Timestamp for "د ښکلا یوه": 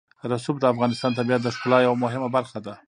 1.43-2.01